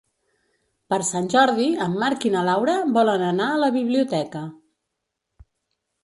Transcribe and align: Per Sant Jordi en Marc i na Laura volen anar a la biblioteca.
Per 0.91 0.97
Sant 1.09 1.25
Jordi 1.33 1.67
en 1.85 1.97
Marc 2.03 2.23
i 2.29 2.31
na 2.35 2.41
Laura 2.47 2.77
volen 2.95 3.25
anar 3.27 3.49
a 3.51 3.59
la 3.65 3.69
biblioteca. 3.75 4.41